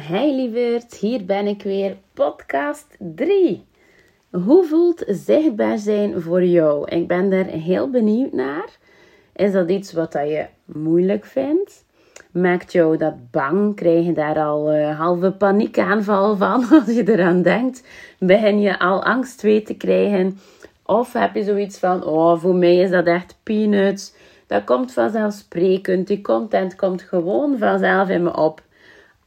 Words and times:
Hey 0.00 0.34
lieverd, 0.34 0.94
hier 0.94 1.24
ben 1.24 1.46
ik 1.46 1.62
weer, 1.62 1.96
podcast 2.14 2.96
3. 2.98 3.64
Hoe 4.30 4.64
voelt 4.64 5.04
zichtbaar 5.06 5.78
zijn 5.78 6.20
voor 6.20 6.44
jou? 6.44 6.88
Ik 6.88 7.08
ben 7.08 7.30
daar 7.30 7.44
heel 7.44 7.90
benieuwd 7.90 8.32
naar. 8.32 8.68
Is 9.32 9.52
dat 9.52 9.70
iets 9.70 9.92
wat 9.92 10.12
je 10.12 10.46
moeilijk 10.64 11.24
vindt? 11.24 11.84
Maakt 12.30 12.72
jou 12.72 12.96
dat 12.96 13.30
bang? 13.30 13.76
Krijg 13.76 14.06
je 14.06 14.12
daar 14.12 14.38
al 14.38 14.74
uh, 14.74 14.98
halve 14.98 15.30
paniekaanval 15.30 16.36
van 16.36 16.64
als 16.78 16.94
je 16.94 17.12
eraan 17.12 17.42
denkt? 17.42 17.86
Begin 18.18 18.60
je 18.60 18.78
al 18.78 19.04
angst 19.04 19.38
te 19.38 19.74
krijgen? 19.78 20.38
Of 20.82 21.12
heb 21.12 21.34
je 21.34 21.44
zoiets 21.44 21.78
van, 21.78 22.04
oh 22.04 22.38
voor 22.38 22.54
mij 22.54 22.76
is 22.76 22.90
dat 22.90 23.06
echt 23.06 23.38
peanuts. 23.42 24.14
Dat 24.46 24.64
komt 24.64 24.92
vanzelfsprekend. 24.92 26.06
Die 26.06 26.20
content 26.20 26.76
komt 26.76 27.02
gewoon 27.02 27.58
vanzelf 27.58 28.08
in 28.08 28.22
me 28.22 28.36
op. 28.36 28.62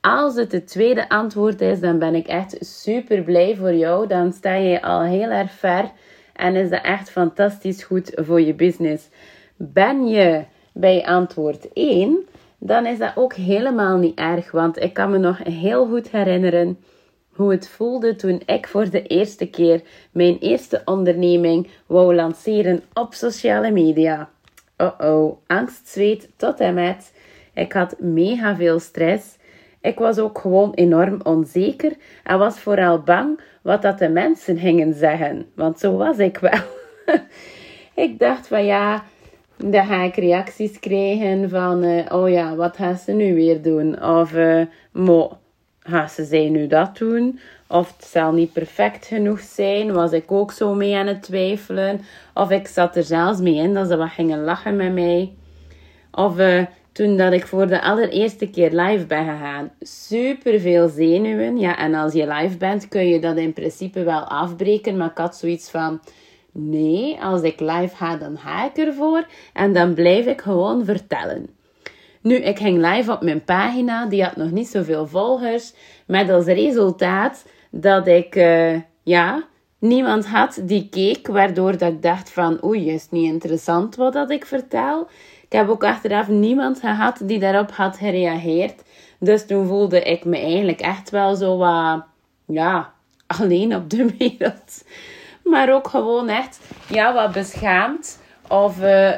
Als 0.06 0.36
het 0.36 0.52
het 0.52 0.68
tweede 0.68 1.10
antwoord 1.10 1.62
is, 1.62 1.80
dan 1.80 2.00
ben 2.00 2.16
ik 2.16 2.28
echt 2.28 2.58
super 2.60 3.22
blij 3.22 3.56
voor 3.56 3.74
jou. 3.74 4.08
Dan 4.08 4.34
sta 4.34 4.54
je 4.54 4.82
al 4.82 5.02
heel 5.02 5.30
erg 5.30 5.52
ver 5.52 5.92
en 6.34 6.56
is 6.56 6.70
dat 6.70 6.84
echt 6.84 7.10
fantastisch 7.10 7.84
goed 7.84 8.12
voor 8.16 8.42
je 8.42 8.54
business. 8.54 9.10
Ben 9.56 10.08
je 10.08 10.44
bij 10.74 11.06
antwoord 11.06 11.74
1, 11.74 12.18
dan 12.58 12.86
is 12.86 12.98
dat 12.98 13.12
ook 13.16 13.34
helemaal 13.34 13.98
niet 13.98 14.20
erg, 14.20 14.52
want 14.52 14.82
ik 14.82 14.94
kan 14.94 15.12
me 15.12 15.18
nog 15.18 15.38
heel 15.44 15.88
goed 15.88 16.10
herinneren 16.12 16.78
hoe 17.32 17.52
het 17.52 17.70
voelde 17.70 18.16
toen 18.16 18.42
ik 18.46 18.68
voor 18.68 18.90
de 18.90 19.02
eerste 19.02 19.46
keer 19.46 19.82
mijn 20.12 20.38
eerste 20.40 20.82
onderneming 20.86 21.68
wou 21.86 22.16
lanceren 22.16 22.84
op 22.94 23.14
sociale 23.14 23.72
media. 23.72 24.30
Oh 24.78 25.00
oh, 25.00 25.38
angst, 25.48 25.88
zweet 25.88 26.30
tot 26.36 26.60
en 26.60 26.74
met. 26.74 27.14
Ik 27.54 27.74
had 27.74 28.00
mega 28.00 28.56
veel 28.56 28.80
stress. 28.80 29.42
Ik 29.84 30.00
was 30.00 30.20
ook 30.20 30.38
gewoon 30.40 30.74
enorm 30.74 31.20
onzeker 31.24 31.96
en 32.24 32.38
was 32.38 32.60
vooral 32.60 33.00
bang 33.00 33.40
wat 33.62 33.82
dat 33.82 34.00
de 34.00 34.10
mensen 34.10 34.58
gingen 34.58 34.94
zeggen. 34.94 35.46
Want 35.56 35.80
zo 35.80 35.98
was 35.98 36.18
ik 36.18 36.38
wel. 36.38 36.62
ik 38.06 38.20
dacht 38.20 38.48
van 38.48 38.66
ja, 38.66 39.04
dan 39.58 39.86
ga 39.86 40.04
ik 40.04 40.16
reacties 40.16 40.80
krijgen 40.80 41.50
van 41.50 41.84
uh, 41.84 42.06
oh 42.10 42.30
ja, 42.30 42.56
wat 42.56 42.76
gaan 42.76 42.98
ze 42.98 43.12
nu 43.12 43.36
weer 43.36 43.62
doen? 43.62 44.04
Of 44.04 44.34
uh, 44.34 44.66
mo, 44.92 45.38
gaan 45.80 46.10
ze 46.10 46.24
zij 46.24 46.50
nu 46.50 46.68
dat 46.68 46.98
doen? 46.98 47.40
Of 47.68 47.94
het 47.98 48.06
zal 48.06 48.32
niet 48.32 48.54
perfect 48.54 49.06
genoeg 49.06 49.40
zijn. 49.40 49.94
Was 49.94 50.12
ik 50.12 50.32
ook 50.32 50.52
zo 50.52 50.74
mee 50.74 50.96
aan 50.96 51.08
het 51.08 51.24
twijfelen. 51.24 52.02
Of 52.34 52.52
ik 52.52 52.68
zat 52.68 52.96
er 52.96 53.04
zelfs 53.04 53.40
mee 53.40 53.56
in 53.56 53.74
dat 53.74 53.88
ze 53.88 53.98
wat 53.98 54.10
gingen 54.10 54.44
lachen 54.44 54.76
met 54.76 54.94
mij. 54.94 55.34
Of 56.12 56.40
uh, 56.40 56.66
toen 56.94 57.18
dat 57.18 57.34
ik 57.34 57.48
voor 57.48 57.68
de 57.68 57.82
allereerste 57.82 58.50
keer 58.50 58.72
live 58.72 59.06
ben 59.06 59.26
gegaan. 59.26 59.72
Super 59.80 60.60
veel 60.60 60.88
zenuwen. 60.88 61.58
Ja, 61.58 61.78
en 61.78 61.94
als 61.94 62.14
je 62.14 62.28
live 62.28 62.58
bent 62.58 62.88
kun 62.88 63.08
je 63.08 63.20
dat 63.20 63.38
in 63.38 63.54
principe 63.54 64.04
wel 64.04 64.22
afbreken. 64.22 64.98
Maar 64.98 65.10
ik 65.10 65.18
had 65.18 65.36
zoiets 65.36 65.70
van... 65.70 66.00
Nee, 66.52 67.18
als 67.22 67.42
ik 67.42 67.60
live 67.60 67.96
ga, 67.96 68.18
dan 68.18 68.38
ga 68.38 68.66
ik 68.66 68.78
ervoor. 68.78 69.28
En 69.54 69.74
dan 69.74 69.94
blijf 69.94 70.26
ik 70.26 70.42
gewoon 70.42 70.86
vertellen. 70.86 71.50
Nu, 72.22 72.36
ik 72.36 72.58
ging 72.58 72.94
live 72.94 73.12
op 73.12 73.22
mijn 73.22 73.44
pagina. 73.44 74.06
Die 74.06 74.24
had 74.24 74.36
nog 74.36 74.52
niet 74.52 74.68
zoveel 74.68 75.08
volgers. 75.08 75.74
Met 76.08 76.30
als 76.30 76.46
resultaat 76.46 77.46
dat 77.72 78.08
ik... 78.08 78.36
Uh, 78.36 78.76
ja, 79.04 79.44
niemand 79.84 80.28
had 80.28 80.60
die 80.62 80.90
keek. 80.90 81.28
Waardoor 81.28 81.78
dat 81.78 81.92
ik 81.92 82.02
dacht 82.02 82.30
van... 82.30 82.64
Oei, 82.64 82.90
is 82.90 83.08
niet 83.10 83.32
interessant 83.32 83.96
wat 83.96 84.14
dat 84.14 84.30
ik 84.30 84.46
vertel. 84.46 85.08
Ik 85.42 85.52
heb 85.52 85.70
ook 85.70 85.84
achteraf 85.84 86.28
niemand 86.28 86.80
gehad 86.80 87.20
die 87.24 87.40
daarop 87.40 87.72
had 87.72 87.98
gereageerd. 87.98 88.84
Dus 89.20 89.46
toen 89.46 89.68
voelde 89.68 90.02
ik 90.02 90.26
me 90.26 90.38
eigenlijk 90.38 90.82
echt 90.82 91.10
wel 91.10 91.36
zo 91.36 91.58
wat, 91.58 92.04
ja, 92.46 92.94
alleen 93.28 93.76
op 93.76 93.90
de 93.90 94.06
wereld. 94.18 94.84
Maar 95.44 95.74
ook 95.74 95.88
gewoon 95.88 96.30
echt, 96.30 96.60
ja, 96.88 97.14
wat 97.14 97.32
beschaamd. 97.32 98.20
Of 98.48 98.82
uh, 98.82 99.12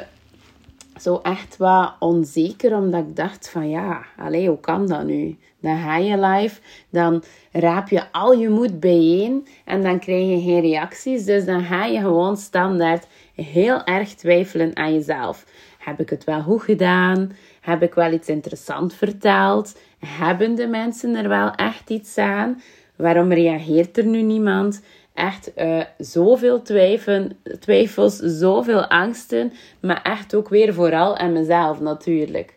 zo 1.00 1.20
echt 1.22 1.56
wat 1.56 1.94
onzeker, 1.98 2.76
omdat 2.76 3.00
ik 3.00 3.16
dacht 3.16 3.48
van, 3.48 3.68
ja, 3.68 4.04
allee, 4.16 4.48
hoe 4.48 4.60
kan 4.60 4.86
dat 4.86 5.04
nu? 5.04 5.36
Dan 5.60 5.78
ga 5.78 5.96
je 5.96 6.18
live, 6.18 6.60
dan 6.90 7.22
raap 7.52 7.88
je 7.88 8.12
al 8.12 8.32
je 8.32 8.48
moed 8.48 8.80
bijeen 8.80 9.46
en 9.64 9.82
dan 9.82 9.98
krijg 9.98 10.28
je 10.28 10.40
geen 10.40 10.60
reacties. 10.60 11.24
Dus 11.24 11.44
dan 11.44 11.62
ga 11.62 11.84
je 11.84 11.98
gewoon 12.00 12.36
standaard 12.36 13.06
heel 13.34 13.84
erg 13.84 14.14
twijfelen 14.14 14.76
aan 14.76 14.92
jezelf. 14.92 15.44
Heb 15.78 16.00
ik 16.00 16.10
het 16.10 16.24
wel 16.24 16.42
goed 16.42 16.62
gedaan? 16.62 17.32
Heb 17.60 17.82
ik 17.82 17.94
wel 17.94 18.12
iets 18.12 18.28
interessant 18.28 18.94
verteld? 18.94 19.78
Hebben 19.98 20.54
de 20.54 20.66
mensen 20.66 21.14
er 21.14 21.28
wel 21.28 21.50
echt 21.50 21.90
iets 21.90 22.18
aan? 22.18 22.60
Waarom 22.96 23.32
reageert 23.32 23.98
er 23.98 24.06
nu 24.06 24.22
niemand? 24.22 24.82
Echt 25.16 25.52
uh, 25.56 25.82
zoveel 25.98 26.62
twijfen, 26.62 27.38
twijfels, 27.60 28.16
zoveel 28.16 28.86
angsten, 28.86 29.52
maar 29.80 30.02
echt 30.02 30.34
ook 30.34 30.48
weer 30.48 30.74
vooral 30.74 31.16
aan 31.16 31.32
mezelf 31.32 31.80
natuurlijk. 31.80 32.54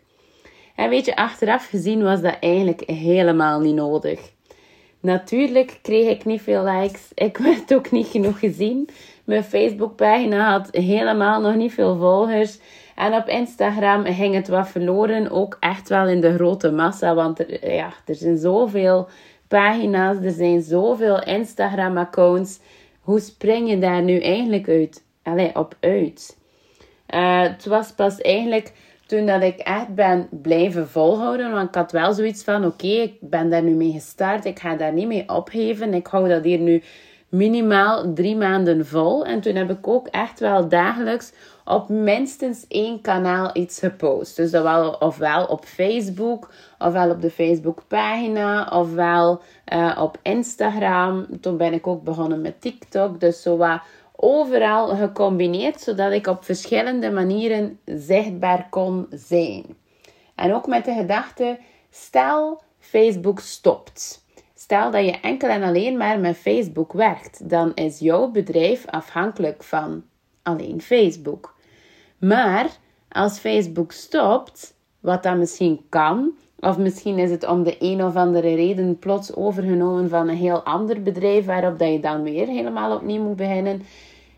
En 0.76 0.90
weet 0.90 1.06
je, 1.06 1.16
achteraf 1.16 1.68
gezien 1.68 2.04
was 2.04 2.22
dat 2.22 2.38
eigenlijk 2.40 2.84
helemaal 2.86 3.60
niet 3.60 3.76
nodig. 3.76 4.20
Natuurlijk 5.00 5.80
kreeg 5.82 6.10
ik 6.10 6.26
niet 6.26 6.42
veel 6.42 6.64
likes. 6.64 7.12
Ik 7.14 7.38
werd 7.48 7.74
ook 7.74 7.92
niet 7.92 8.08
genoeg 8.08 8.40
gezien. 8.40 8.90
Mijn 9.24 9.44
Facebookpagina 9.44 10.52
had 10.52 10.68
helemaal 10.72 11.42
nog 11.42 11.56
niet 11.56 11.74
veel 11.74 11.98
volgers. 11.98 12.60
En 12.96 13.14
op 13.14 13.28
Instagram 13.28 14.06
ging 14.06 14.36
het 14.36 14.48
wat 14.48 14.68
verloren, 14.68 15.32
ook 15.32 15.58
echt 15.60 15.90
wel 15.90 16.08
in 16.08 16.22
de 16.22 16.34
grote 16.34 16.72
massa. 16.72 17.16
Want 17.16 17.46
ja, 17.62 17.94
er 18.06 18.16
zijn 18.16 18.38
zoveel 18.38 19.08
pagina's, 19.50 20.18
er 20.24 20.32
zijn 20.32 20.62
zoveel 20.62 21.24
Instagram-accounts. 21.24 22.60
Hoe 23.02 23.20
spring 23.20 23.70
je 23.70 23.80
daar 23.80 24.02
nu 24.02 24.20
eigenlijk 24.20 24.68
uit? 24.68 25.04
Allee, 25.24 25.56
op 25.56 25.76
uit? 25.80 26.38
Uh, 27.14 27.42
het 27.42 27.66
was 27.66 27.92
pas 27.92 28.22
eigenlijk 28.22 28.74
toen 29.06 29.26
dat 29.26 29.42
ik 29.42 29.58
echt 29.58 29.96
ben 29.96 30.28
blijven 30.32 30.88
volhouden. 30.88 31.52
Want 31.52 31.68
ik 31.68 31.76
had 31.76 31.92
wel 31.92 32.14
zoiets 32.14 32.44
van, 32.44 32.66
oké, 32.66 32.88
ik 32.88 33.14
ben 33.20 33.50
daar 33.50 33.64
nu 33.64 33.72
mee 33.72 33.92
gestart. 33.92 34.46
Ik 34.46 34.60
ga 34.60 34.76
daar 34.76 34.94
niet 34.94 35.08
mee 35.08 35.30
opgeven. 35.30 35.94
Ik 35.94 36.08
hou 36.08 36.28
dat 36.28 36.44
hier 36.44 36.60
nu 36.60 36.84
minimaal 37.30 38.14
drie 38.14 38.36
maanden 38.36 38.86
vol. 38.86 39.26
En 39.26 39.42
toen 39.42 39.56
heb 39.56 39.70
ik 39.70 39.88
ook 39.88 40.08
echt 40.08 40.40
wel 40.40 40.68
dagelijks 40.68 41.34
op 41.66 41.90
minstens 41.90 42.66
één 42.68 43.02
kanaal 43.02 43.50
iets 43.54 43.80
gepost. 43.80 44.36
Dus 44.36 44.52
dat 44.52 44.64
wel, 44.64 44.92
ofwel 44.92 45.46
op 45.46 45.66
Facebook, 45.66 46.52
ofwel 46.80 47.10
op 47.10 47.22
de 47.22 47.32
Facebookpagina, 47.32 48.70
ofwel 48.80 49.42
uh, 49.74 49.98
op 50.02 50.18
Instagram. 50.22 51.26
Toen 51.42 51.58
ben 51.58 51.74
ik 51.74 51.88
ook 51.88 52.04
begonnen 52.04 52.42
met 52.42 52.62
TikTok. 52.62 53.20
Dus 53.20 53.42
zo 53.42 53.58
wat 53.58 53.82
overal 54.16 54.88
gecombineerd, 54.88 55.82
zodat 55.82 56.12
ik 56.12 56.28
op 56.28 56.44
verschillende 56.44 57.12
manieren 57.12 57.80
zichtbaar 57.86 58.68
kon 58.70 59.08
zijn. 59.10 59.66
En 60.36 60.54
ook 60.54 60.68
met 60.68 60.86
de 60.86 60.94
gedachte, 60.94 61.60
stel 61.90 62.62
Facebook 62.80 63.40
stopt. 63.40 64.26
Stel 64.70 64.92
dat 64.92 65.06
je 65.06 65.20
enkel 65.20 65.50
en 65.50 65.64
alleen 65.64 65.98
maar 65.98 66.20
met 66.20 66.38
Facebook 66.38 66.94
werkt, 66.94 67.50
dan 67.50 67.72
is 67.74 68.00
jouw 68.00 68.32
bedrijf 68.32 68.86
afhankelijk 68.86 69.64
van 69.64 70.04
alleen 70.44 70.82
Facebook. 70.82 71.56
Maar 72.18 72.68
als 73.10 73.40
Facebook 73.40 73.92
stopt, 73.92 74.74
wat 75.00 75.24
dat 75.24 75.38
misschien 75.38 75.82
kan, 75.90 76.32
of 76.60 76.78
misschien 76.78 77.18
is 77.18 77.32
het 77.32 77.48
om 77.48 77.64
de 77.64 77.76
een 77.80 78.04
of 78.04 78.16
andere 78.16 78.56
reden 78.56 79.00
plots 79.00 79.36
overgenomen 79.36 80.10
van 80.10 80.28
een 80.28 80.38
heel 80.38 80.64
ander 80.64 81.02
bedrijf, 81.02 81.46
waarop 81.46 81.80
dat 81.80 81.92
je 81.92 82.00
dan 82.00 82.24
weer 82.24 82.48
helemaal 82.48 82.96
opnieuw 82.96 83.24
moet 83.24 83.36
beginnen. 83.36 83.82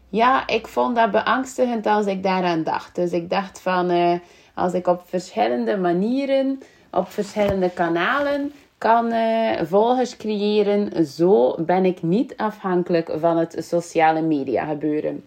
Ja, 0.09 0.48
ik 0.48 0.68
vond 0.68 0.96
dat 0.96 1.12
beangstigend 1.12 1.86
als 1.86 2.06
ik 2.06 2.24
daaraan 2.24 2.63
dacht. 2.63 2.96
Dus 2.96 3.12
ik 3.12 3.30
dacht 3.30 3.62
van, 3.62 3.92
uh, 3.92 4.13
als 4.56 4.74
ik 4.74 4.88
op 4.88 5.02
verschillende 5.06 5.78
manieren, 5.78 6.59
op 6.92 7.09
verschillende 7.09 7.69
kanalen 7.69 8.52
kan 8.81 9.14
uh, 9.14 9.62
volgers 9.64 10.18
creëren, 10.18 11.06
zo 11.06 11.56
ben 11.66 11.86
ik 11.86 12.01
niet 12.01 12.38
afhankelijk 12.38 13.12
van 13.16 13.38
het 13.38 13.56
sociale 13.60 14.22
media 14.22 14.66
gebeuren. 14.66 15.25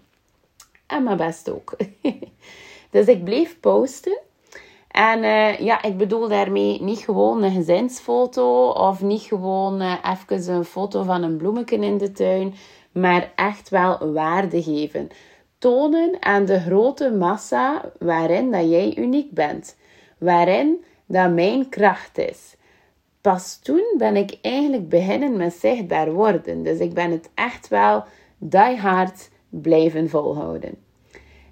En 0.86 1.02
mijn 1.02 1.16
best 1.16 1.50
ook. 1.50 1.76
dus 2.90 3.06
ik 3.06 3.24
bleef 3.24 3.60
posten. 3.60 4.18
En 4.90 5.22
uh, 5.22 5.58
ja, 5.58 5.82
ik 5.82 5.96
bedoel 5.96 6.28
daarmee 6.28 6.82
niet 6.82 6.98
gewoon 6.98 7.42
een 7.42 7.52
gezinsfoto 7.52 8.68
of 8.68 9.02
niet 9.02 9.22
gewoon 9.22 9.82
uh, 9.82 9.94
even 10.28 10.54
een 10.54 10.64
foto 10.64 11.02
van 11.02 11.22
een 11.22 11.36
bloemetje 11.36 11.76
in 11.76 11.98
de 11.98 12.12
tuin, 12.12 12.54
maar 12.92 13.32
echt 13.34 13.68
wel 13.68 14.12
waarde 14.12 14.62
geven. 14.62 15.08
Tonen 15.58 16.16
aan 16.20 16.44
de 16.44 16.60
grote 16.60 17.10
massa 17.10 17.92
waarin 17.98 18.50
dat 18.50 18.70
jij 18.70 18.96
uniek 18.96 19.30
bent, 19.30 19.76
waarin 20.18 20.84
dat 21.06 21.32
mijn 21.32 21.68
kracht 21.68 22.18
is. 22.18 22.56
Pas 23.24 23.58
toen 23.62 23.94
ben 23.98 24.16
ik 24.16 24.38
eigenlijk 24.40 24.88
beginnen 24.88 25.36
met 25.36 25.52
zichtbaar 25.52 26.12
worden. 26.12 26.62
Dus 26.62 26.78
ik 26.78 26.94
ben 26.94 27.10
het 27.10 27.30
echt 27.34 27.68
wel 27.68 28.04
die 28.38 28.76
hard 28.76 29.30
blijven 29.48 30.08
volhouden. 30.08 30.74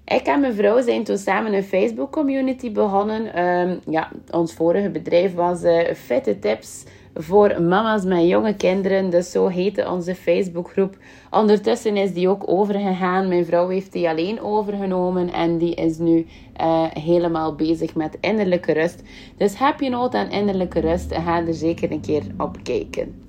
Ik 0.05 0.21
en 0.21 0.39
mijn 0.39 0.53
vrouw 0.53 0.81
zijn 0.81 1.03
toen 1.03 1.17
samen 1.17 1.53
een 1.53 1.63
Facebook 1.63 2.11
community 2.11 2.71
begonnen. 2.71 3.43
Um, 3.43 3.79
ja, 3.89 4.11
ons 4.31 4.53
vorige 4.53 4.89
bedrijf 4.89 5.33
was 5.33 5.63
uh, 5.63 5.93
Fitte 5.93 6.39
Tips 6.39 6.83
voor 7.13 7.61
mama's 7.61 8.03
met 8.03 8.27
jonge 8.27 8.55
kinderen. 8.55 9.09
Dus 9.09 9.31
zo 9.31 9.47
heette 9.47 9.89
onze 9.89 10.15
Facebookgroep. 10.15 10.97
Ondertussen 11.31 11.97
is 11.97 12.13
die 12.13 12.29
ook 12.29 12.43
overgegaan. 12.49 13.27
Mijn 13.27 13.45
vrouw 13.45 13.67
heeft 13.67 13.91
die 13.91 14.09
alleen 14.09 14.41
overgenomen 14.41 15.33
en 15.33 15.57
die 15.57 15.75
is 15.75 15.97
nu 15.97 16.25
uh, 16.61 16.85
helemaal 16.93 17.55
bezig 17.55 17.95
met 17.95 18.17
innerlijke 18.21 18.71
rust. 18.71 19.03
Dus 19.37 19.59
heb 19.59 19.79
je 19.79 19.89
nood 19.89 20.13
aan 20.13 20.29
innerlijke 20.29 20.79
rust, 20.79 21.13
ga 21.13 21.47
er 21.47 21.53
zeker 21.53 21.91
een 21.91 22.01
keer 22.01 22.23
op 22.37 22.57
kijken. 22.63 23.25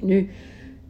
Nu, 0.00 0.30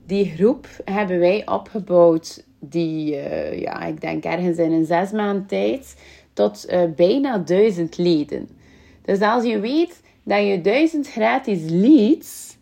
die 0.06 0.24
groep 0.24 0.66
hebben 0.84 1.18
wij 1.18 1.42
opgebouwd, 1.46 2.44
die, 2.60 3.14
uh, 3.14 3.60
ja, 3.60 3.82
ik 3.82 4.00
denk 4.00 4.24
ergens 4.24 4.58
in 4.58 4.72
een 4.72 4.84
zes 4.84 5.10
maand 5.10 5.48
tijd, 5.48 5.96
tot 6.32 6.66
uh, 6.70 6.80
bijna 6.96 7.38
duizend 7.38 7.98
leden. 7.98 8.48
Dus 9.02 9.20
als 9.20 9.44
je 9.44 9.60
weet 9.60 10.02
dat 10.26 10.46
je 10.46 10.60
duizend 10.60 11.08
gratis 11.08 11.60
leads 11.68 12.56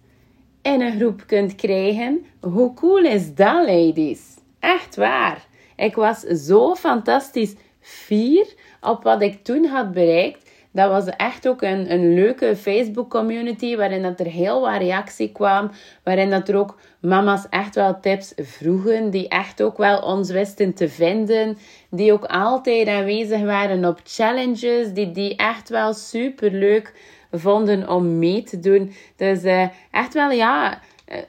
in 0.62 0.81
een 0.81 0.96
groep 0.96 1.22
kunt 1.26 1.55
krijgen, 1.55 2.25
hoe 2.40 2.75
cool 2.75 3.05
is 3.05 3.34
dat, 3.34 3.66
ladies? 3.66 4.20
Echt 4.61 4.96
waar. 4.96 5.46
Ik 5.76 5.94
was 5.94 6.20
zo 6.20 6.75
fantastisch 6.75 7.55
fier 7.81 8.46
op 8.81 9.02
wat 9.02 9.22
ik 9.22 9.44
toen 9.44 9.64
had 9.64 9.93
bereikt. 9.93 10.50
Dat 10.72 10.90
was 10.90 11.06
echt 11.06 11.49
ook 11.49 11.62
een, 11.62 11.93
een 11.93 12.14
leuke 12.14 12.56
Facebook 12.56 13.11
community 13.11 13.76
waarin 13.76 14.02
dat 14.02 14.20
er 14.20 14.26
heel 14.26 14.60
wat 14.60 14.78
reactie 14.78 15.32
kwam. 15.32 15.70
Waarin 16.02 16.31
dat 16.31 16.49
er 16.49 16.56
ook 16.56 16.78
mama's 17.00 17.46
echt 17.50 17.75
wel 17.75 18.00
tips 18.00 18.32
vroegen. 18.37 19.10
Die 19.10 19.28
echt 19.28 19.62
ook 19.62 19.76
wel 19.76 19.99
ons 19.99 20.31
wisten 20.31 20.75
te 20.75 20.88
vinden. 20.88 21.58
Die 21.90 22.12
ook 22.12 22.25
altijd 22.25 22.88
aanwezig 22.88 23.40
waren 23.40 23.84
op 23.84 24.00
challenges. 24.05 24.93
Die, 24.93 25.10
die 25.10 25.37
echt 25.37 25.69
wel 25.69 25.93
super 25.93 26.50
leuk 26.50 26.93
vonden 27.34 27.88
om 27.88 28.19
mee 28.19 28.42
te 28.42 28.60
doen. 28.60 28.92
Dus 29.16 29.44
uh, 29.44 29.69
echt 29.90 30.14
wel 30.14 30.31
ja, 30.31 30.81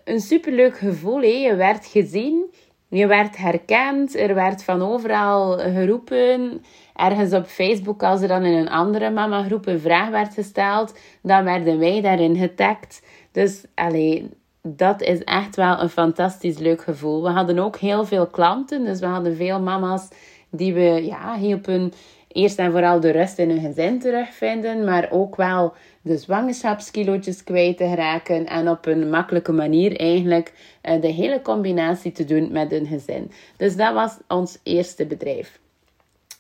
een 0.04 0.20
superleuk 0.20 0.78
gevoel. 0.78 1.22
Hè? 1.22 1.28
Je 1.28 1.56
werd 1.56 1.86
gezien. 1.86 2.54
Je 2.90 3.08
werd 3.08 3.38
herkend, 3.38 4.16
er 4.16 4.34
werd 4.34 4.64
van 4.64 4.82
overal 4.82 5.58
geroepen. 5.58 6.64
Ergens 6.96 7.34
op 7.34 7.46
Facebook, 7.46 8.04
als 8.04 8.22
er 8.22 8.28
dan 8.28 8.44
in 8.44 8.58
een 8.58 8.70
andere 8.70 9.10
mama-groep 9.10 9.68
een 9.68 9.80
vraag 9.80 10.10
werd 10.10 10.34
gesteld, 10.34 10.98
dan 11.22 11.44
werden 11.44 11.80
wij 11.80 12.02
daarin 12.02 12.36
getagd. 12.36 13.02
Dus 13.32 13.64
allee, 13.74 14.30
dat 14.62 15.02
is 15.02 15.24
echt 15.24 15.56
wel 15.56 15.82
een 15.82 15.90
fantastisch 15.90 16.58
leuk 16.58 16.82
gevoel. 16.82 17.24
We 17.24 17.30
hadden 17.30 17.60
ook 17.60 17.78
heel 17.78 18.06
veel 18.06 18.28
klanten, 18.28 18.84
dus 18.84 19.00
we 19.00 19.06
hadden 19.06 19.36
veel 19.36 19.60
mama's 19.62 20.08
die 20.52 20.74
we 20.74 21.06
ja, 21.06 21.38
hielpen 21.38 21.94
eerst 22.36 22.60
en 22.60 22.72
vooral 22.72 23.00
de 23.00 23.12
rust 23.12 23.38
in 23.38 23.50
hun 23.50 23.60
gezin 23.60 24.00
terugvinden, 24.00 24.84
maar 24.84 25.12
ook 25.12 25.36
wel 25.36 25.74
de 26.02 26.18
zwangerschapskilootjes 26.18 27.44
kwijt 27.44 27.78
te 27.78 27.96
raken 27.96 28.46
en 28.46 28.70
op 28.70 28.86
een 28.86 29.10
makkelijke 29.10 29.52
manier 29.52 30.00
eigenlijk 30.00 30.54
eh, 30.82 31.02
de 31.02 31.08
hele 31.08 31.42
combinatie 31.42 32.12
te 32.12 32.26
doen 32.26 32.52
met 32.52 32.72
hun 32.72 32.88
gezin. 32.88 33.32
Dus 33.58 33.76
dat 33.76 33.94
was 33.94 34.18
ons 34.28 34.60
eerste 34.64 35.06
bedrijf. 35.06 35.60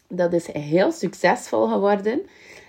Dat 0.07 0.33
is 0.33 0.51
heel 0.51 0.91
succesvol 0.91 1.67
geworden. 1.67 2.21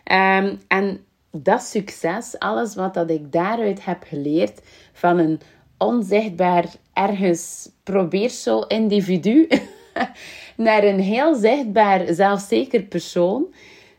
Ehm, 0.05 0.56
en 0.69 1.05
dat 1.31 1.62
succes, 1.62 2.38
alles 2.38 2.75
wat 2.75 2.94
dat 2.94 3.11
ik 3.11 3.32
daaruit 3.32 3.84
heb 3.84 4.02
geleerd 4.02 4.61
van 4.93 5.19
een 5.19 5.40
onzichtbaar 5.79 6.64
ergens 6.93 7.70
probeersel 7.82 8.67
individu 8.67 9.49
naar 10.56 10.85
een 10.85 11.00
heel 11.00 11.35
zichtbaar, 11.35 12.14
zelfzeker 12.14 12.82
persoon, 12.82 13.47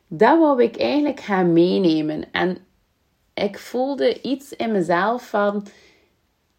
dat 0.08 0.40
wou 0.40 0.64
ik 0.64 0.78
eigenlijk 0.78 1.20
gaan 1.20 1.54
meenemen. 1.54 2.32
En 2.32 2.58
ik 3.34 3.60
voelde 3.60 4.22
iets 4.22 4.54
in 4.54 4.72
mezelf 4.72 5.30
van 5.30 5.68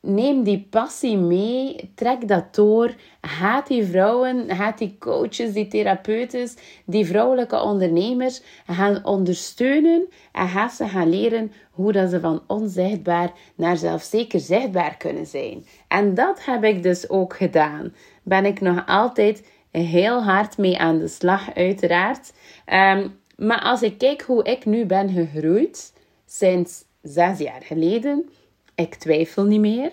neem 0.01 0.43
die 0.43 0.67
passie 0.71 1.17
mee, 1.17 1.91
trek 1.95 2.29
dat 2.29 2.55
door. 2.55 2.95
Haat 3.21 3.67
die 3.67 3.85
vrouwen, 3.85 4.51
haat 4.51 4.79
die 4.79 4.97
coaches, 4.99 5.53
die 5.53 5.69
therapeuten, 5.69 6.49
die 6.85 7.07
vrouwelijke 7.07 7.61
ondernemers 7.63 8.43
gaan 8.67 9.05
ondersteunen 9.05 10.09
en 10.33 10.49
ga 10.49 10.69
ze 10.69 10.89
gaan 10.89 11.09
leren 11.09 11.53
hoe 11.71 11.93
dat 11.93 12.11
ze 12.11 12.21
van 12.21 12.43
onzichtbaar 12.47 13.33
naar 13.55 13.77
zelfzeker 13.77 14.41
zichtbaar 14.41 14.97
kunnen 14.97 15.27
zijn. 15.27 15.67
En 15.89 16.15
dat 16.15 16.45
heb 16.45 16.65
ik 16.65 16.83
dus 16.83 17.09
ook 17.09 17.37
gedaan. 17.37 17.95
Ben 18.23 18.45
ik 18.45 18.61
nog 18.61 18.87
altijd 18.87 19.47
heel 19.71 20.23
hard 20.23 20.59
mee 20.59 20.79
aan 20.79 20.99
de 20.99 21.09
slag, 21.09 21.55
uiteraard. 21.55 22.33
Um, 22.67 23.21
maar 23.37 23.61
als 23.61 23.83
ik 23.83 23.99
kijk 23.99 24.23
hoe 24.23 24.45
ik 24.45 24.65
nu 24.65 24.87
ben 24.87 25.09
gegroeid 25.09 25.93
sinds 26.27 26.85
zes 27.03 27.39
jaar 27.39 27.63
geleden, 27.63 28.29
ik 28.75 28.95
twijfel 28.95 29.45
niet 29.45 29.61
meer 29.61 29.91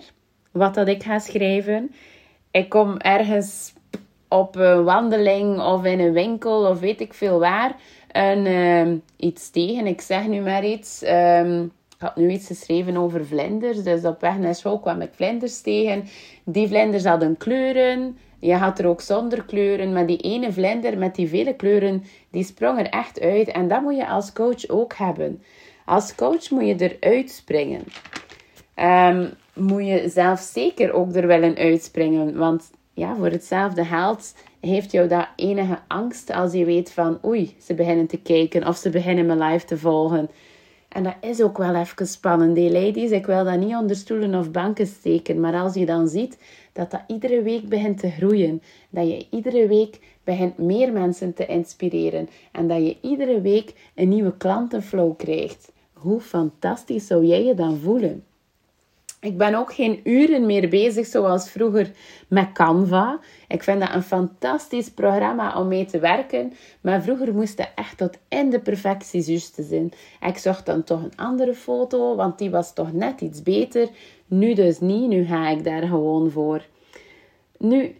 wat 0.50 0.74
dat 0.74 0.88
ik 0.88 1.02
ga 1.02 1.18
schrijven. 1.18 1.94
Ik 2.50 2.68
kom 2.68 2.96
ergens 2.96 3.72
op 4.28 4.56
een 4.56 4.84
wandeling 4.84 5.60
of 5.60 5.84
in 5.84 6.00
een 6.00 6.12
winkel 6.12 6.66
of 6.66 6.80
weet 6.80 7.00
ik 7.00 7.14
veel 7.14 7.38
waar 7.38 7.76
een, 8.12 8.46
uh, 8.46 8.98
iets 9.16 9.50
tegen. 9.50 9.86
Ik 9.86 10.00
zeg 10.00 10.26
nu 10.26 10.40
maar 10.40 10.64
iets. 10.64 11.02
Um, 11.02 11.72
ik 11.96 12.02
had 12.02 12.16
nu 12.16 12.30
iets 12.30 12.46
geschreven 12.46 12.96
over 12.96 13.26
vlinders. 13.26 13.82
Dus 13.82 14.04
op 14.04 14.20
weg 14.20 14.38
naar 14.38 14.54
school 14.54 14.78
kwam 14.78 15.00
ik 15.00 15.10
vlinders 15.12 15.60
tegen. 15.60 16.04
Die 16.44 16.68
vlinders 16.68 17.04
hadden 17.04 17.36
kleuren. 17.36 18.18
Je 18.38 18.54
had 18.54 18.78
er 18.78 18.86
ook 18.86 19.00
zonder 19.00 19.44
kleuren. 19.44 19.92
Maar 19.92 20.06
die 20.06 20.18
ene 20.18 20.52
vlinder 20.52 20.98
met 20.98 21.14
die 21.14 21.28
vele 21.28 21.54
kleuren, 21.54 22.04
die 22.30 22.44
sprong 22.44 22.78
er 22.78 22.86
echt 22.86 23.20
uit. 23.20 23.48
En 23.48 23.68
dat 23.68 23.82
moet 23.82 23.96
je 23.96 24.06
als 24.06 24.32
coach 24.32 24.68
ook 24.68 24.94
hebben. 24.94 25.42
Als 25.84 26.14
coach 26.14 26.50
moet 26.50 26.66
je 26.66 26.96
eruit 26.98 27.30
springen. 27.30 27.84
Um, 28.76 29.30
moet 29.54 29.86
je 29.86 30.08
zelf 30.08 30.40
zeker 30.40 30.92
ook 30.92 31.14
er 31.14 31.26
wel 31.26 31.42
in 31.42 31.56
uitspringen. 31.56 32.36
Want 32.36 32.70
ja, 32.94 33.16
voor 33.16 33.30
hetzelfde 33.30 33.84
geld 33.84 34.34
heeft 34.60 34.92
jou 34.92 35.08
dat 35.08 35.28
enige 35.36 35.78
angst 35.88 36.32
als 36.32 36.52
je 36.52 36.64
weet 36.64 36.92
van 36.92 37.18
oei, 37.24 37.56
ze 37.58 37.74
beginnen 37.74 38.06
te 38.06 38.16
kijken 38.16 38.66
of 38.66 38.76
ze 38.76 38.90
beginnen 38.90 39.26
me 39.26 39.36
live 39.44 39.66
te 39.66 39.78
volgen. 39.78 40.28
En 40.88 41.02
dat 41.02 41.16
is 41.20 41.42
ook 41.42 41.58
wel 41.58 41.74
even 41.74 42.06
spannend, 42.06 42.54
die 42.54 42.70
ladies. 42.70 43.10
Ik 43.10 43.26
wil 43.26 43.44
dat 43.44 43.58
niet 43.58 43.74
onder 43.74 43.96
stoelen 43.96 44.34
of 44.34 44.50
banken 44.50 44.86
steken. 44.86 45.40
Maar 45.40 45.54
als 45.54 45.74
je 45.74 45.86
dan 45.86 46.08
ziet 46.08 46.38
dat 46.72 46.90
dat 46.90 47.02
iedere 47.06 47.42
week 47.42 47.68
begint 47.68 47.98
te 47.98 48.10
groeien, 48.10 48.62
dat 48.90 49.08
je 49.08 49.26
iedere 49.30 49.66
week 49.68 50.00
begint 50.24 50.58
meer 50.58 50.92
mensen 50.92 51.34
te 51.34 51.46
inspireren 51.46 52.28
en 52.52 52.68
dat 52.68 52.78
je 52.78 52.96
iedere 53.00 53.40
week 53.40 53.74
een 53.94 54.08
nieuwe 54.08 54.36
klantenflow 54.36 55.16
krijgt, 55.16 55.72
hoe 55.92 56.20
fantastisch 56.20 57.06
zou 57.06 57.24
jij 57.24 57.44
je 57.44 57.54
dan 57.54 57.76
voelen? 57.76 58.24
Ik 59.26 59.36
ben 59.36 59.54
ook 59.54 59.74
geen 59.74 60.00
uren 60.04 60.46
meer 60.46 60.68
bezig 60.68 61.06
zoals 61.06 61.50
vroeger 61.50 61.90
met 62.28 62.52
Canva. 62.52 63.18
Ik 63.48 63.62
vind 63.62 63.80
dat 63.80 63.94
een 63.94 64.02
fantastisch 64.02 64.90
programma 64.90 65.58
om 65.60 65.68
mee 65.68 65.84
te 65.84 65.98
werken. 65.98 66.52
Maar 66.80 67.02
vroeger 67.02 67.34
moest 67.34 67.58
het 67.58 67.70
echt 67.74 67.98
tot 67.98 68.18
in 68.28 68.50
de 68.50 68.60
perfectie 68.60 69.22
juist 69.22 69.56
zijn. 69.60 69.92
Ik 70.26 70.38
zocht 70.38 70.66
dan 70.66 70.84
toch 70.84 71.02
een 71.02 71.16
andere 71.16 71.54
foto, 71.54 72.16
want 72.16 72.38
die 72.38 72.50
was 72.50 72.74
toch 72.74 72.92
net 72.92 73.20
iets 73.20 73.42
beter. 73.42 73.88
Nu 74.26 74.54
dus 74.54 74.80
niet, 74.80 75.08
nu 75.08 75.24
ga 75.24 75.48
ik 75.48 75.64
daar 75.64 75.82
gewoon 75.82 76.30
voor. 76.30 76.62
Nu, 77.58 77.94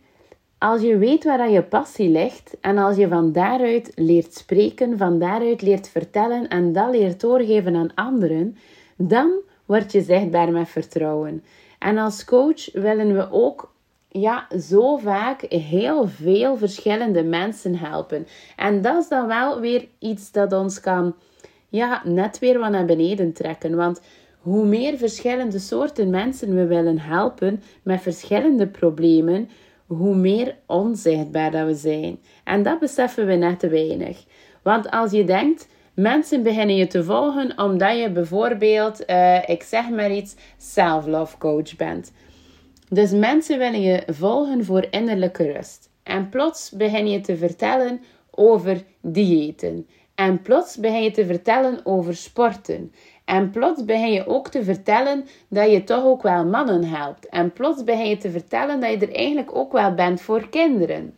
als 0.59 0.81
je 0.81 0.97
weet 0.97 1.25
waar 1.25 1.51
je 1.51 1.63
passie 1.63 2.09
ligt 2.09 2.57
en 2.61 2.79
als 2.79 2.97
je 2.97 3.09
van 3.09 3.33
daaruit 3.33 3.93
leert 3.95 4.35
spreken, 4.35 4.99
van 4.99 5.19
daaruit 5.19 5.63
leert 5.63 5.89
vertellen 5.89 6.49
en 6.49 6.73
dat 6.73 6.91
leert 6.91 7.21
doorgeven 7.21 7.77
aan 7.77 7.95
anderen, 7.95 8.57
dan 8.97 9.31
word 9.67 9.93
je 9.93 10.03
zichtbaar 10.03 10.53
met 10.53 10.69
vertrouwen. 10.69 11.45
En 11.79 11.99
als 11.99 12.25
coach 12.25 12.73
willen 12.73 13.15
we 13.15 13.29
ook 13.31 13.75
ja, 14.09 14.47
zo 14.61 14.97
vaak 14.97 15.41
heel 15.49 16.07
veel 16.09 16.57
verschillende 16.57 17.23
mensen 17.23 17.79
helpen. 17.79 18.27
En 18.57 18.83
dat 18.83 19.03
is 19.03 19.09
dan 19.09 19.27
wel 19.27 19.61
weer 19.61 19.87
iets 19.99 20.33
dat 20.33 20.53
ons 20.53 20.81
kan, 20.81 21.15
ja, 21.69 22.03
net 22.05 22.39
weer 22.39 22.59
wat 22.59 22.71
naar 22.71 22.85
beneden 22.85 23.33
trekken. 23.33 23.77
Want 23.77 24.01
hoe 24.41 24.67
meer 24.67 24.97
verschillende 24.97 25.59
soorten 25.59 26.11
mensen 26.11 26.55
we 26.55 26.67
willen 26.67 26.99
helpen 26.99 27.63
met 27.83 28.03
verschillende 28.03 28.67
problemen, 28.67 29.49
hoe 29.87 30.17
meer 30.17 30.57
onzichtbaar 30.67 31.51
dat 31.51 31.67
we 31.67 31.75
zijn. 31.75 32.19
En 32.45 32.63
dat 32.63 32.79
beseffen 32.79 33.27
we 33.27 33.35
net 33.35 33.59
te 33.59 33.69
weinig. 33.69 34.25
Want 34.63 34.91
als 34.91 35.11
je 35.11 35.25
denkt, 35.25 35.69
Mensen 35.97 36.43
beginnen 36.43 36.77
je 36.77 36.87
te 36.87 37.05
volgen 37.05 37.59
omdat 37.59 37.99
je 37.99 38.11
bijvoorbeeld, 38.11 39.11
uh, 39.11 39.49
ik 39.49 39.63
zeg 39.63 39.89
maar 39.89 40.13
iets, 40.13 40.35
self-love 40.57 41.39
coach 41.39 41.77
bent. 41.77 42.13
Dus 42.89 43.11
mensen 43.11 43.59
willen 43.59 43.81
je 43.81 44.03
volgen 44.07 44.65
voor 44.65 44.87
innerlijke 44.91 45.53
rust. 45.53 45.91
En 46.03 46.29
plots 46.29 46.71
begin 46.71 47.09
je 47.09 47.21
te 47.21 47.37
vertellen 47.37 48.01
over 48.31 48.83
diëten. 49.01 49.87
En 50.15 50.43
plots 50.43 50.77
begin 50.77 51.03
je 51.03 51.11
te 51.11 51.27
vertellen 51.27 51.81
over 51.85 52.17
sporten. 52.17 52.93
En 53.25 53.51
plots 53.51 53.85
begin 53.85 54.13
je 54.13 54.27
ook 54.27 54.49
te 54.49 54.65
vertellen 54.65 55.25
dat 55.49 55.71
je 55.71 55.85
toch 55.85 56.05
ook 56.05 56.23
wel 56.23 56.45
mannen 56.45 56.85
helpt. 56.85 57.29
En 57.29 57.53
plots 57.53 57.85
begin 57.85 58.09
je 58.09 58.17
te 58.17 58.31
vertellen 58.31 58.81
dat 58.81 58.91
je 58.91 58.99
er 59.07 59.15
eigenlijk 59.15 59.57
ook 59.57 59.73
wel 59.73 59.95
bent 59.95 60.21
voor 60.21 60.49
kinderen 60.49 61.15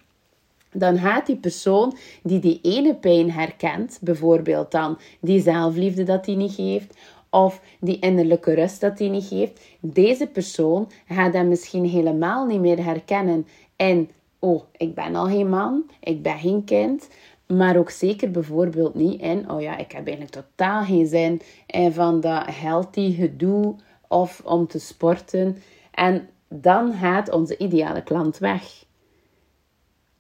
dan 0.78 0.98
gaat 0.98 1.26
die 1.26 1.36
persoon 1.36 1.96
die 2.22 2.38
die 2.38 2.58
ene 2.62 2.94
pijn 2.94 3.30
herkent, 3.30 3.98
bijvoorbeeld 4.00 4.70
dan 4.70 4.98
die 5.20 5.40
zelfliefde 5.40 6.02
dat 6.02 6.26
hij 6.26 6.34
niet 6.34 6.54
geeft, 6.54 6.96
of 7.30 7.60
die 7.80 7.98
innerlijke 7.98 8.54
rust 8.54 8.80
dat 8.80 8.98
hij 8.98 9.08
niet 9.08 9.26
geeft. 9.26 9.60
Deze 9.80 10.26
persoon 10.26 10.90
gaat 11.06 11.32
hem 11.32 11.48
misschien 11.48 11.84
helemaal 11.84 12.46
niet 12.46 12.60
meer 12.60 12.84
herkennen. 12.84 13.46
En, 13.76 14.10
oh, 14.38 14.62
ik 14.76 14.94
ben 14.94 15.14
al 15.14 15.26
geen 15.26 15.48
man, 15.48 15.90
ik 16.00 16.22
ben 16.22 16.38
geen 16.38 16.64
kind. 16.64 17.08
Maar 17.46 17.76
ook 17.76 17.90
zeker 17.90 18.30
bijvoorbeeld 18.30 18.94
niet 18.94 19.20
in, 19.20 19.50
oh 19.50 19.60
ja, 19.60 19.76
ik 19.76 19.92
heb 19.92 20.06
eigenlijk 20.06 20.46
totaal 20.46 20.84
geen 20.84 21.06
zin 21.06 21.40
in 21.66 21.92
van 21.92 22.20
dat 22.20 22.46
healthy 22.46 23.14
gedoe 23.14 23.74
of 24.08 24.40
om 24.44 24.66
te 24.66 24.78
sporten. 24.78 25.56
En 25.90 26.28
dan 26.48 26.92
gaat 26.92 27.30
onze 27.30 27.56
ideale 27.56 28.02
klant 28.02 28.38
weg. 28.38 28.86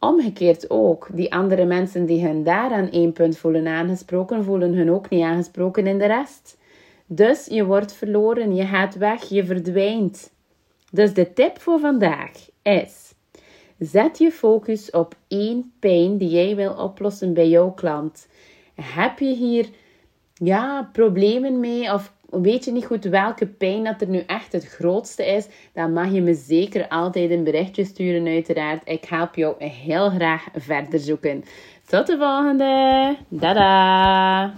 Omgekeerd 0.00 0.70
ook, 0.70 1.08
die 1.12 1.32
andere 1.32 1.64
mensen 1.64 2.06
die 2.06 2.26
hun 2.26 2.42
daar 2.42 2.70
aan 2.70 2.90
één 2.90 3.12
punt 3.12 3.38
voelen 3.38 3.66
aangesproken, 3.66 4.44
voelen 4.44 4.74
hun 4.74 4.90
ook 4.90 5.08
niet 5.08 5.22
aangesproken 5.22 5.86
in 5.86 5.98
de 5.98 6.06
rest. 6.06 6.58
Dus 7.06 7.46
je 7.46 7.64
wordt 7.64 7.92
verloren, 7.92 8.54
je 8.54 8.64
gaat 8.64 8.96
weg, 8.96 9.28
je 9.28 9.44
verdwijnt. 9.44 10.32
Dus 10.92 11.14
de 11.14 11.32
tip 11.32 11.60
voor 11.60 11.78
vandaag 11.78 12.30
is: 12.62 13.14
zet 13.78 14.18
je 14.18 14.30
focus 14.30 14.90
op 14.90 15.14
één 15.28 15.72
pijn 15.78 16.18
die 16.18 16.28
jij 16.28 16.56
wil 16.56 16.72
oplossen 16.72 17.34
bij 17.34 17.48
jouw 17.48 17.70
klant. 17.70 18.28
Heb 18.74 19.18
je 19.18 19.34
hier 19.34 19.68
ja, 20.34 20.90
problemen 20.92 21.60
mee 21.60 21.92
of 21.92 22.12
weet 22.30 22.64
je 22.64 22.72
niet 22.72 22.86
goed 22.86 23.04
welke 23.04 23.46
pijn 23.46 23.84
dat 23.84 24.00
er 24.00 24.08
nu 24.08 24.18
echt 24.26 24.52
het 24.52 24.66
grootste 24.66 25.26
is, 25.26 25.46
dan 25.72 25.92
mag 25.92 26.12
je 26.12 26.22
me 26.22 26.34
zeker 26.34 26.88
altijd 26.88 27.30
een 27.30 27.44
berichtje 27.44 27.84
sturen, 27.84 28.26
uiteraard. 28.26 28.82
Ik 28.84 29.04
help 29.04 29.34
jou 29.34 29.64
heel 29.64 30.10
graag 30.10 30.46
verder 30.54 31.00
zoeken. 31.00 31.44
Tot 31.86 32.06
de 32.06 32.16
volgende. 32.18 33.16
Dada! 33.28 34.54